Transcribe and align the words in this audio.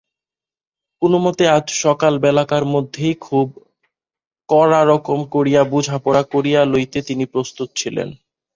কোনোমতে 1.01 1.43
আজ 1.47 1.65
সকালবেলাকার 1.83 2.63
মধ্যেই 2.65 3.15
খুব 3.21 3.47
কড়া 4.49 4.81
রকম 4.83 5.19
করিয়া 5.33 5.61
বোঝাপড়া 5.71 6.23
করিয়া 6.33 6.61
লইতে 6.65 6.99
তিনি 7.01 7.25
প্রস্তুত 7.33 7.69
ছিলেন। 7.75 8.09